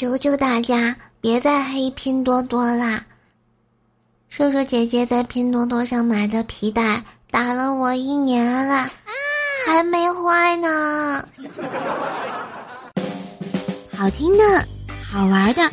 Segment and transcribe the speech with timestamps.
[0.00, 3.04] 求求大家别再黑拼多多啦！
[4.30, 8.90] 瘦瘦姐姐在拼多多上买的皮带打了我一年了，
[9.66, 11.22] 还没坏呢。
[13.94, 14.66] 好听的，
[15.04, 15.70] 好玩的，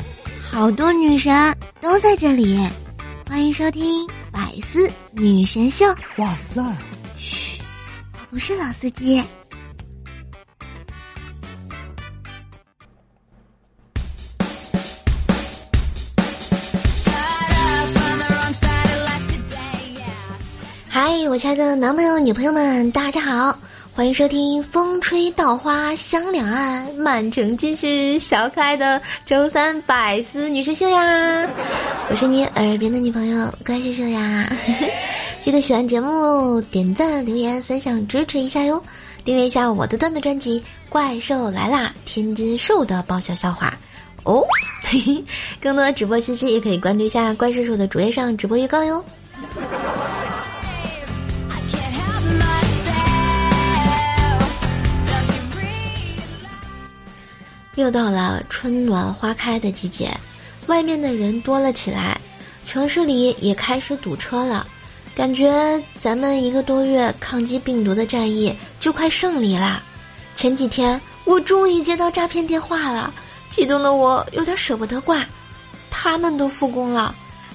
[0.52, 2.54] 好多女神都在这里，
[3.26, 5.86] 欢迎收听《百思女神秀》。
[6.18, 6.62] 哇塞！
[7.16, 7.62] 嘘，
[8.12, 9.24] 我不是老司机。
[21.38, 23.56] 亲爱的男朋友、女朋友们，大家好，
[23.94, 31.48] 欢迎收听《风吹稻花香两岸，满城尽是小可爱的周三百思女神秀呀！
[32.10, 34.52] 我是你耳边的女朋友怪兽兽呀！
[35.40, 38.82] 记得喜欢节目点赞、留言、分享支持一下哟！
[39.24, 43.72] 订阅一下我的段子专辑《怪兽来啦》，天津瘦的爆笑笑话
[44.24, 44.44] 哦！
[45.62, 49.04] 更多直播信息也可以关注一下怪兽兽的主页上直播预告哟。
[57.78, 60.12] 又到了春暖花开的季节，
[60.66, 62.20] 外面的人多了起来，
[62.66, 64.66] 城市里也开始堵车了，
[65.14, 69.80] 感觉咱们一个多月抗击病毒的战役就快胜利啦！
[70.34, 73.14] 前几天我终于接到诈骗电话了，
[73.48, 75.24] 激动的我有点舍不得挂，
[75.88, 77.14] 他们都复工了，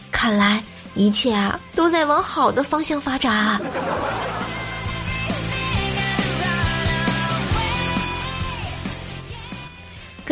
[0.09, 0.63] 看来
[0.95, 3.59] 一切啊都在往好的方向发展。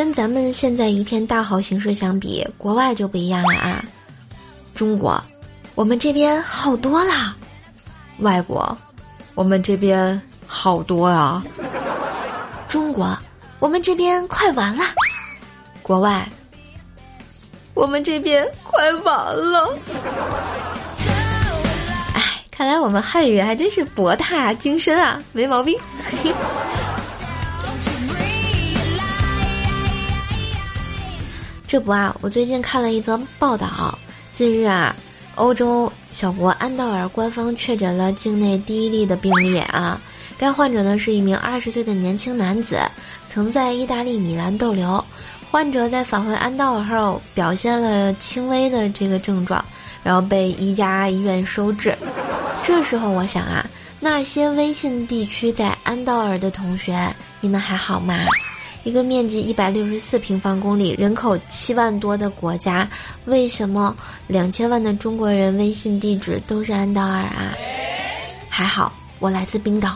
[0.02, 3.86] 跟咱们现在一片大好形势相比，国外就不一样了啊！
[4.74, 5.24] 中国，
[5.76, 7.36] 我们这边好多啦；
[8.18, 8.76] 外国，
[9.36, 11.44] 我们这边好多啊；
[12.68, 13.16] 中国，
[13.60, 14.86] 我们这边快完了；
[15.84, 16.28] 国外，
[17.76, 19.72] 我们这边快完了。
[22.16, 25.80] 哎，看来我们汉语还真是博大精深啊，没毛病。
[31.72, 33.98] 这不啊，我最近看了一则报道。
[34.34, 34.94] 近日啊，
[35.36, 39.98] 欧洲小国安道尔官方确诊了境内第一例的病例啊。
[40.38, 42.78] 该患者呢是一名二十岁的年轻男子，
[43.26, 45.02] 曾在意大利米兰逗留。
[45.50, 49.64] 患者在返回安道尔后表现了轻微的这个症状，
[50.04, 51.98] 然后被一家医院收治。
[52.62, 53.66] 这时候我想啊，
[53.98, 58.18] 那些微信地区在安道尔的同学，你们还好吗？
[58.84, 62.90] 一个面积一百六十四平方公里、人口七万多的国家，
[63.26, 67.54] 为什么两千万的中国人微信地址都是安道尔啊？
[68.50, 69.96] 还好我来自冰岛。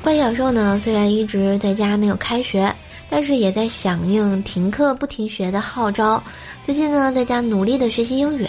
[0.00, 2.72] 怪小兽呢，虽然一直在家没有开学，
[3.10, 6.22] 但是也在响应停课不停学的号召。
[6.62, 8.46] 最近呢，在家努力的学习英语。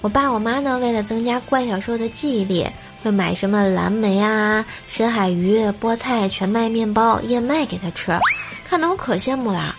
[0.00, 2.64] 我爸我妈呢，为了增加怪小兽的记忆力，
[3.02, 8.16] 会买什么蓝莓啊、深海鱼、菠菜、全麦面包、燕麦给他吃，
[8.64, 9.74] 看得我可羡慕啦。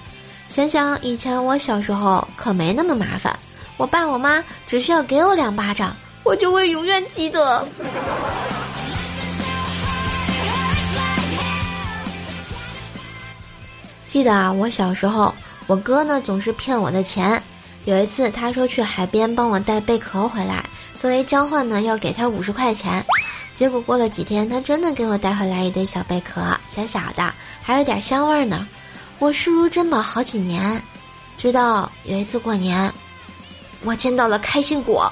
[0.50, 3.38] 想想以前我小时候可没那么麻烦，
[3.78, 7.66] 我爸我妈只需要给我两巴掌，我就会永远记得。
[14.06, 15.34] 记得啊，我小时候，
[15.66, 17.41] 我哥呢总是骗我的钱。
[17.85, 20.63] 有一次，他说去海边帮我带贝壳回来，
[20.97, 23.03] 作为交换呢，要给他五十块钱。
[23.56, 28.68] 结果过了几天，他真的给我带回来一堆小贝壳，小小的，还有点香味呢。
[29.18, 30.81] 我视如珍宝好几年，
[31.38, 32.94] 直到有一次过年，
[33.84, 35.12] 我见到了开心果。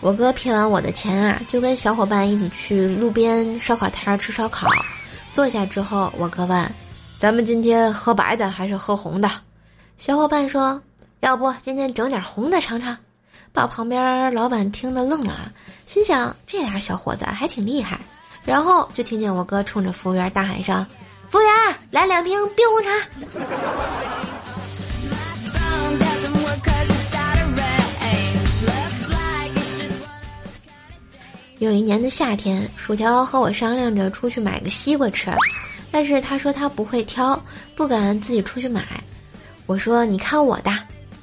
[0.00, 4.68] 我哥骗完我的钱啊，就跟小伙伴一起去路边烧烤摊吃烧烤。
[5.34, 6.74] 坐下之后，我哥问
[7.18, 9.28] ：“咱们今天喝白的还是喝红的？”
[9.98, 10.80] 小伙伴说
[11.20, 12.96] ：“要不今天整点红的尝尝。”
[13.52, 15.52] 把旁边老板听得愣了，
[15.86, 17.98] 心想这俩小伙子还挺厉害。
[18.44, 20.86] 然后就听见我哥冲着服务员大喊声
[21.28, 21.50] ：“服务员，
[21.90, 22.90] 来两瓶冰红茶。”
[31.64, 35.32] 有一年的夏天，薯条和我商量着出去买个西瓜吃，
[35.90, 37.42] 但是他说他不会挑，
[37.74, 38.84] 不敢自己出去买。
[39.64, 40.70] 我说：“你看我的。”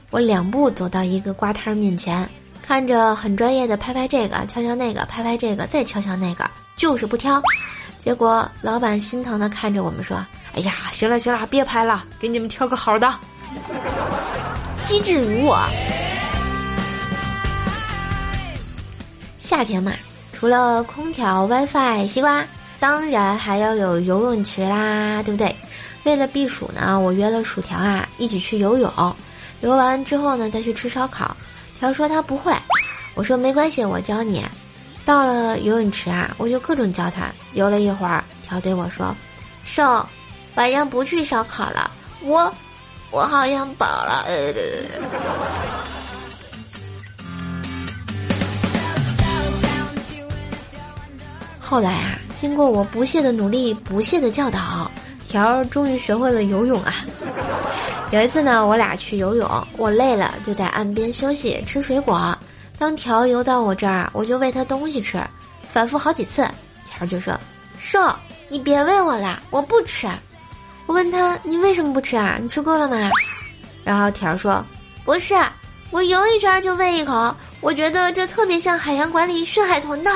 [0.09, 2.27] 我两步走到一个瓜摊面前，
[2.65, 7.39] 看着很专业的拍拍这个，敲敲那个，拍拍这个，再敲敲那个，就是不挑。
[7.99, 10.17] 结果老板心疼的看着我们说
[10.57, 13.13] ：“哎呀，行了行了，别拍了，给你们挑个好的。”
[14.85, 15.59] 机智如我。
[19.37, 19.91] 夏天嘛，
[20.41, 22.43] 除了空调、WiFi、西瓜，
[22.79, 25.55] 当然还要有游泳池啦，对不对？
[26.03, 29.15] 为了避暑呢，我约了薯条啊一起去游泳，
[29.59, 31.37] 游完之后呢再去吃烧烤。
[31.77, 32.51] 条说他不会，
[33.13, 34.43] 我说没关系，我教你。
[35.05, 37.31] 到了游泳池啊，我就各种教他。
[37.53, 39.15] 游了一会儿，条对我说
[39.63, 40.03] ：“瘦，
[40.55, 41.91] 晚上不去烧烤了，
[42.21, 42.51] 我，
[43.11, 44.25] 我好像饱了。”
[51.71, 54.91] 后来啊，经过我不懈的努力、不懈的教导，
[55.29, 56.93] 条儿终于学会了游泳啊。
[58.11, 62.37] 有一次呢，我俩去游泳，我累了就在岸边休息吃水果。
[62.77, 65.17] 当条游到我这儿，我就喂他东西吃，
[65.71, 66.45] 反复好几次。
[66.89, 67.39] 条就说
[67.79, 67.97] ：“瘦，
[68.49, 70.09] 你别喂我了，我不吃。”
[70.87, 72.37] 我问他：“你为什么不吃啊？
[72.41, 73.09] 你吃够了吗？”
[73.85, 74.61] 然后条说
[75.05, 75.33] ：“不是，
[75.89, 80.11] 我游一圈就喂一口，我觉得这特别像海洋馆里训海豚的。”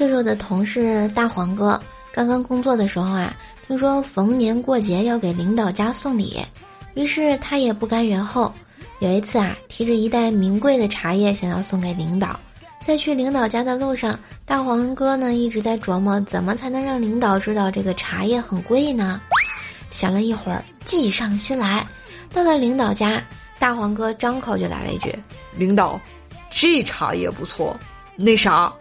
[0.00, 1.78] 瘦瘦的同事大黄哥
[2.10, 3.36] 刚刚工作的时候啊，
[3.66, 6.42] 听说逢年过节要给领导家送礼，
[6.94, 8.50] 于是他也不甘人后，
[9.00, 12.40] 有一次啊，提着一袋名贵的茶叶想要送给领导，
[12.82, 19.20] 在去领导家的路上，大黄哥呢一直在琢磨怎么才能让领导知道这个茶叶很贵呢？
[19.90, 21.86] 想了一会儿，计上心来，
[22.32, 23.22] 到了领导家，
[23.58, 25.14] 大黄哥张口就来了一句
[25.54, 26.00] ：“领导，
[26.50, 27.78] 这茶叶不错，
[28.16, 28.72] 那啥。”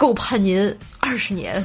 [0.00, 1.62] 够判您二十年。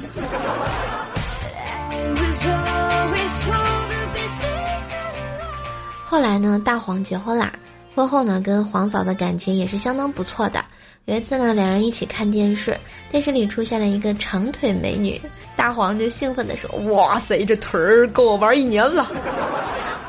[6.04, 7.54] 后来呢，大黄结婚啦，
[7.96, 10.62] 婚后呢，跟黄嫂的感情也是相当不错的。
[11.06, 12.78] 有一次呢，两人一起看电视，
[13.10, 15.22] 电视里出现了一个长腿美女，
[15.56, 19.10] 大黄就兴奋的说：“哇塞，这腿儿够我玩一年了。”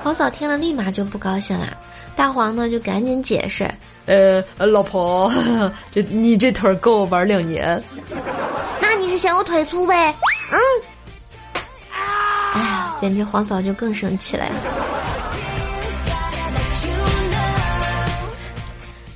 [0.02, 1.76] 黄嫂听了立马就不高兴了，
[2.16, 3.72] 大黄呢就赶紧解释。
[4.06, 5.30] 呃，老婆，
[5.92, 7.82] 这你这腿够我玩两年。
[8.80, 10.14] 那你是嫌我腿粗呗？
[10.50, 10.58] 嗯。
[12.54, 14.46] 哎呀，简直黄嫂就更生气了。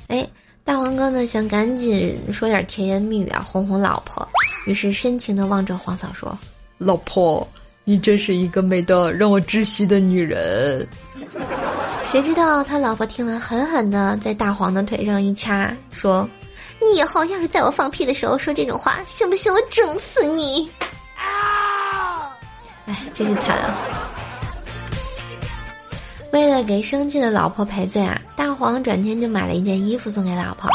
[0.09, 0.27] 哎，
[0.65, 4.27] 大黄哥呢想赶紧说点甜言蜜语啊，哄哄老婆，
[4.67, 6.37] 于是深情的望着黄嫂说
[6.77, 7.47] ：“老婆，
[7.85, 10.85] 你真是一个美的让我窒息的女人。”
[12.11, 16.27] 谁知道他老婆听完，狠狠的在大黄的腿上一掐，说
[16.81, 20.69] ：“你以后要是在我放屁的时候说这种话，信不信我整死你？”
[21.15, 22.37] 啊！
[22.85, 23.79] 哎，真是惨啊！
[26.33, 30.69] 为了给生气的老婆赔罪啊，大黄转天就买了一件衣服送给老婆。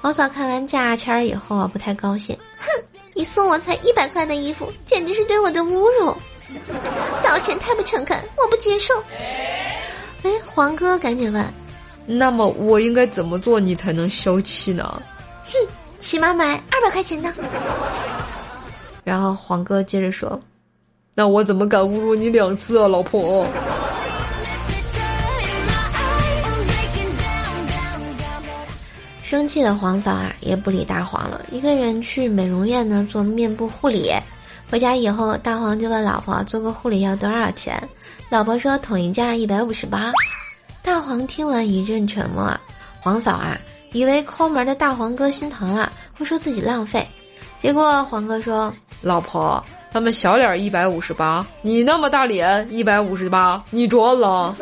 [0.00, 2.66] 黄嫂看完价签以后啊，不太高兴，哼，
[3.12, 6.16] 你送我才一百块的衣服，简直是对我的侮辱！
[7.22, 8.94] 道歉太不诚恳，我不接受。
[10.22, 11.44] 哎，黄哥赶紧问
[12.04, 15.00] ：“那么我应该怎么做，你才能消气呢？”
[15.46, 15.52] 哼，
[15.98, 17.32] 起码买二百块钱的。
[19.04, 20.40] 然后黄哥接着说
[21.14, 23.46] ：“那我怎么敢侮辱你两次啊，老婆？”
[29.22, 34.12] 生气的黄嫂啊，也不理大黄了，一个人去美容院呢做面部护理。
[34.70, 37.88] 回家以后，大黄就问老婆：“做个护理要多少钱？”
[38.30, 40.12] 老婆说：“统一价一百五十八。”
[40.82, 42.54] 大黄听完一阵沉默。
[43.00, 43.58] 黄嫂啊，
[43.92, 47.06] 以为抠门的大黄哥心疼了，会说自己浪费。
[47.58, 54.54] 结果黄哥说：“老婆，他们小脸一百五十八，你那么大脸一百五十八，你赚了。”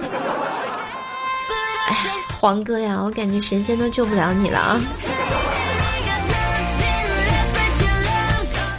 [1.88, 2.00] 哎呀，
[2.40, 4.80] 黄哥呀，我感觉神仙都救不了你了啊！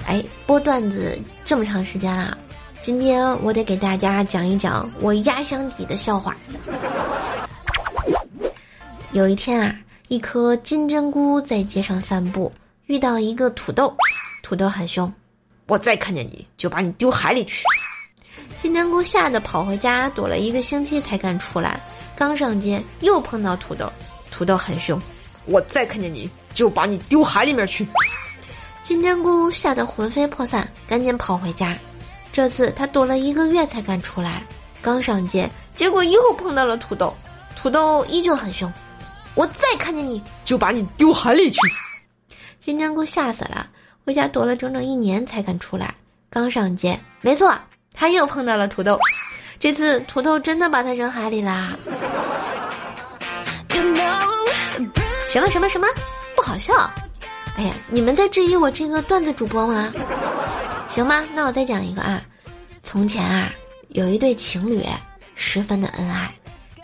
[0.06, 2.38] 哎，播段子这么长时间了。
[2.81, 6.36] 今天我得给大家讲一讲我压箱底的笑话。
[9.12, 9.75] 有一天啊，
[10.07, 12.51] 一颗金针菇在街上散步，
[12.86, 13.93] 遇到一个土豆，
[14.43, 15.12] 土豆很凶，
[15.67, 17.63] 我再看见你就把你丢海里去。
[18.55, 21.81] 金针菇吓得跑回家躲了一个星期才敢出来，
[22.15, 23.91] 刚上街又碰到土豆，
[24.31, 25.01] 土豆很凶，
[25.46, 27.86] 我再看见你就把你丢海里面去。
[28.81, 31.77] 金针菇吓得魂飞魄散，赶紧跑回家。
[32.38, 34.44] 这次他躲了一个月才敢出来，
[34.79, 37.12] 刚上街，结果又碰到了土豆，
[37.56, 38.72] 土豆依旧很凶，
[39.34, 41.60] 我再看见你就把你丢海里去。
[42.60, 43.67] 金针菇吓死了，
[44.06, 45.96] 回家躲了整整一年才敢出来，
[46.29, 47.51] 刚上街，没错，
[47.91, 49.00] 他又碰到了土豆，
[49.60, 51.75] 这次土豆真的把他扔海里啦。
[55.27, 55.88] 什么什么什么
[56.36, 56.72] 不好笑？
[57.56, 59.91] 哎呀，你们在质疑我这个段子主播吗？
[60.88, 61.24] 行吗？
[61.34, 62.24] 那我再讲一个啊。
[62.82, 63.51] 从前啊，
[63.89, 64.84] 有一对情侣，
[65.36, 66.34] 十分的恩爱，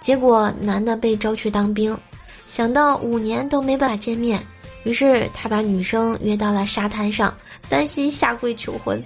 [0.01, 1.98] 结果男的被招去当兵，
[2.45, 4.45] 想到五年都没办法见面，
[4.83, 7.33] 于是他把女生约到了沙滩上，
[7.69, 9.01] 担心下跪求婚。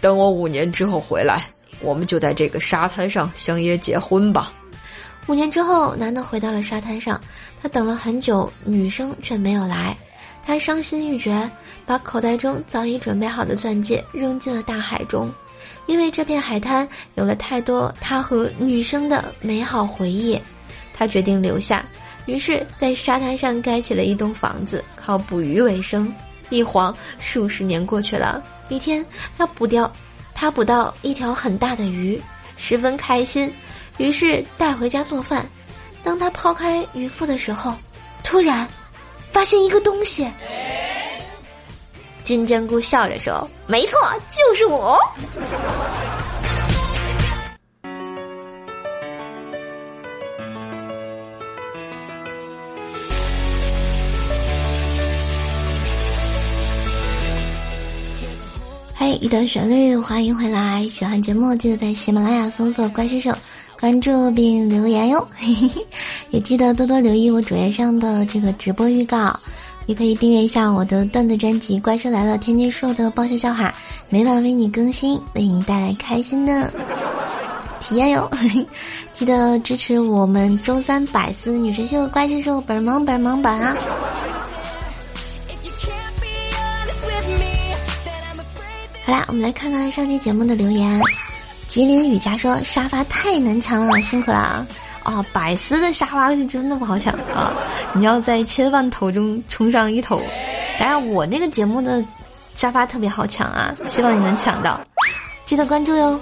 [0.00, 1.46] 等我五年之后回来，
[1.80, 4.52] 我们就在这个沙滩上相约结婚吧。
[5.28, 7.18] 五年之后，男的回到了沙滩上，
[7.62, 9.96] 他等了很久，女生却没有来，
[10.44, 11.50] 他伤心欲绝，
[11.86, 15.32] 把口袋中早已准备好的钻戒扔进了大海中。
[15.86, 20.40] 因为这片海滩有了太多他和女生的美好回忆，
[20.92, 21.84] 他决定留下，
[22.26, 26.12] 于是，在沙滩上盖起了一栋房子，靠捕鱼为生。
[26.50, 29.04] 一晃数十年过去了，一天，
[29.38, 29.90] 他捕钓，
[30.34, 32.20] 他捕到一条很大的鱼，
[32.56, 33.50] 十分开心，
[33.96, 35.46] 于是带回家做饭。
[36.04, 37.74] 当他抛开鱼腹的时候，
[38.22, 38.68] 突然
[39.32, 40.30] 发现一个东西。
[42.22, 43.98] 金针菇笑着说：“没错，
[44.30, 44.96] 就是我。”
[58.94, 60.86] 嘿，一段旋律，欢迎回来！
[60.86, 63.36] 喜欢节目记得在喜马拉雅搜索“怪兽手”，
[63.80, 65.28] 关注并留言哟。
[65.34, 65.84] 嘿嘿嘿
[66.32, 69.38] 也记得多多留意我主页上的这个直播预告。
[69.86, 73.74] 也可以订阅一下我的段子专辑《怪兽来了》，天天说的爆笑笑话，
[74.08, 76.72] 每晚为你更新，为你带来开心的
[77.80, 78.30] 体验哟。
[79.12, 83.76] 记得支持我们周三百思女神秀怪兽兽本萌本萌本啊！
[89.04, 91.02] 好啦，我们来看看上期节目的留言。
[91.66, 94.64] 吉林雨佳说：“沙发太难抢了，辛苦了。”
[95.04, 97.52] 啊，百思的沙发是真的不好抢啊！
[97.94, 100.20] 你要在千万头中冲上一头。
[100.78, 102.04] 当然，我那个节目的
[102.54, 104.80] 沙发特别好抢啊，希望你能抢到，
[105.44, 106.18] 记得关注哟。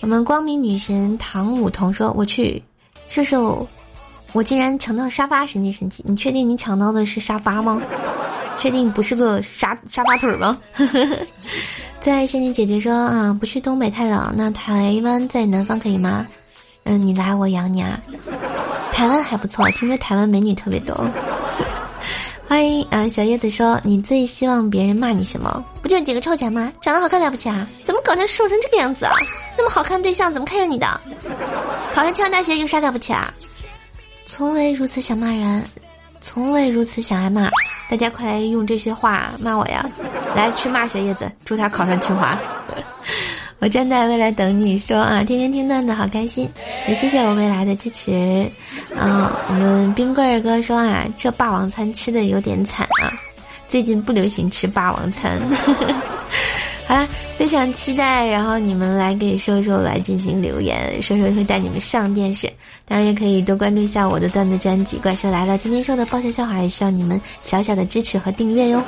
[0.00, 2.62] 我们光明女神唐舞桐说：“我去，
[3.08, 3.66] 射手，
[4.32, 6.04] 我竟然抢到沙发，神奇神奇！
[6.06, 7.80] 你确定你抢到的是沙发吗？
[8.58, 10.58] 确定不是个沙沙发腿吗？”
[12.00, 16.26] 在仙女姐姐说：“啊，不去东北太冷，那台湾在南方可以吗？”
[16.84, 17.98] 嗯，你来我养你啊！
[18.92, 20.94] 台湾还不错，听说台湾美女特别多。
[22.46, 25.64] 欢迎啊，小叶子说你最希望别人骂你什么？
[25.82, 26.72] 不就是几个臭钱吗？
[26.80, 27.66] 长得好看了不起啊？
[27.84, 29.12] 怎么搞成瘦成这个样子啊？
[29.56, 30.86] 那么好看对象怎么看上你的？
[31.94, 33.32] 考上清华大学有啥了不起啊？
[34.26, 35.64] 从未如此想骂人，
[36.20, 37.48] 从未如此想挨骂。
[37.90, 39.84] 大家快来用这些话骂我呀！
[40.34, 42.36] 来去骂小叶子，祝他考上清华。
[43.64, 46.46] 我站在未来等你说啊，天天听段子好开心，
[46.86, 48.46] 也谢谢我未来的支持。
[48.94, 53.08] 啊，我们冰棍儿哥说啊，这霸王餐吃的有点惨啊，
[53.66, 55.40] 最近不流行吃霸王餐。
[56.86, 62.46] 好啦，非常期待，然后你们来给瘦瘦来进行留言，瘦瘦会带你们上电视。
[62.86, 68.82] 当然也可以多关注一下我的段子专辑《怪兽来了》，天天说的爆笑笑话，也需要你们小小的支持和订阅哟。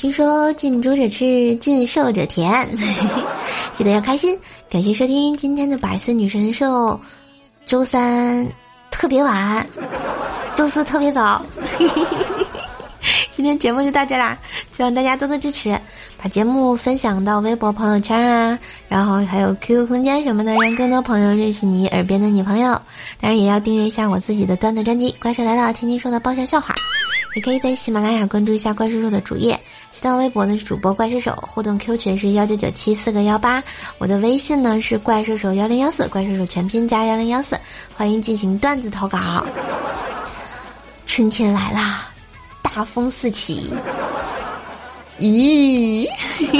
[0.00, 2.66] 听说近朱者赤，近瘦者甜，
[3.70, 4.34] 记得要开心。
[4.70, 6.98] 感谢收听今天的百思女神秀，
[7.66, 8.50] 周三
[8.90, 9.66] 特别晚，
[10.56, 11.44] 周四特别早。
[13.30, 14.38] 今天节目就到这啦，
[14.70, 15.78] 希望大家多多支持，
[16.16, 22.72] 把节目分享到微博、朋友圈啊，然后还有 QQ 空间什么的，让更多朋友认识你耳边的女朋友。
[23.20, 26.74] 当然也要订阅一下我自己的段子专辑《怪兽来了》，天天说的爆笑笑话。
[27.36, 29.56] 也可以在喜马拉雅关注一下怪兽兽的主页。
[29.92, 33.62] 新浪微博呢是主播怪兽手，互动 Q 群是幺九九七四个幺八，
[33.98, 37.58] 我的微信呢是怪兽手幺零幺四，怪兽手全拼加幺零幺四，
[37.94, 39.44] 欢迎进行段子投稿。
[41.06, 42.08] 春天来啦，
[42.62, 43.72] 大风四起，
[45.18, 46.08] 咦，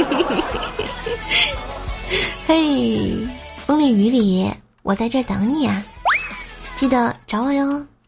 [2.49, 3.17] 嘿，
[3.65, 5.83] 风里雨里，我在这等你啊，
[6.75, 7.87] 记得找我哟。